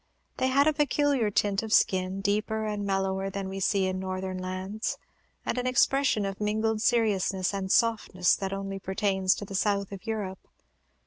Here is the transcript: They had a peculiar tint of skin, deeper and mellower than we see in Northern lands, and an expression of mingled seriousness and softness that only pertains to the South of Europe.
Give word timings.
They 0.37 0.47
had 0.47 0.65
a 0.65 0.73
peculiar 0.73 1.29
tint 1.29 1.61
of 1.61 1.71
skin, 1.71 2.21
deeper 2.21 2.65
and 2.65 2.83
mellower 2.83 3.29
than 3.29 3.47
we 3.47 3.59
see 3.59 3.85
in 3.85 3.99
Northern 3.99 4.39
lands, 4.39 4.97
and 5.45 5.59
an 5.59 5.67
expression 5.67 6.25
of 6.25 6.41
mingled 6.41 6.81
seriousness 6.81 7.53
and 7.53 7.71
softness 7.71 8.35
that 8.35 8.51
only 8.51 8.79
pertains 8.79 9.35
to 9.35 9.45
the 9.45 9.53
South 9.53 9.91
of 9.91 10.07
Europe. 10.07 10.39